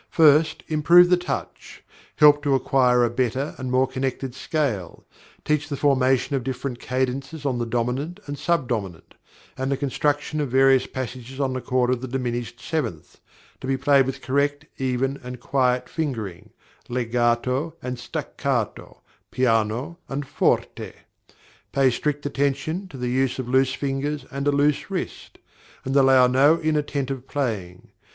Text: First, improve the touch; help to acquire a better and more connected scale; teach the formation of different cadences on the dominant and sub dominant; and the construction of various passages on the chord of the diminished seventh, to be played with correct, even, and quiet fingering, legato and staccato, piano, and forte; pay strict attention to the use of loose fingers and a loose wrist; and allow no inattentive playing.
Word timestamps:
First, 0.09 0.63
improve 0.67 1.11
the 1.11 1.15
touch; 1.15 1.83
help 2.15 2.41
to 2.41 2.55
acquire 2.55 3.03
a 3.03 3.09
better 3.11 3.53
and 3.59 3.69
more 3.69 3.87
connected 3.87 4.33
scale; 4.33 5.05
teach 5.45 5.69
the 5.69 5.77
formation 5.77 6.35
of 6.35 6.43
different 6.43 6.79
cadences 6.79 7.45
on 7.45 7.59
the 7.59 7.67
dominant 7.67 8.19
and 8.25 8.35
sub 8.35 8.67
dominant; 8.67 9.13
and 9.55 9.71
the 9.71 9.77
construction 9.77 10.41
of 10.41 10.49
various 10.49 10.87
passages 10.87 11.39
on 11.39 11.53
the 11.53 11.61
chord 11.61 11.91
of 11.91 12.01
the 12.01 12.07
diminished 12.07 12.59
seventh, 12.59 13.19
to 13.59 13.67
be 13.67 13.77
played 13.77 14.07
with 14.07 14.23
correct, 14.23 14.65
even, 14.79 15.19
and 15.23 15.39
quiet 15.39 15.87
fingering, 15.87 16.49
legato 16.89 17.75
and 17.83 17.99
staccato, 17.99 19.03
piano, 19.29 19.99
and 20.09 20.27
forte; 20.27 20.93
pay 21.71 21.91
strict 21.91 22.25
attention 22.25 22.87
to 22.87 22.97
the 22.97 23.09
use 23.09 23.37
of 23.37 23.47
loose 23.47 23.75
fingers 23.75 24.25
and 24.31 24.47
a 24.47 24.51
loose 24.51 24.89
wrist; 24.89 25.37
and 25.85 25.95
allow 25.95 26.25
no 26.25 26.57
inattentive 26.57 27.27
playing. 27.27 27.89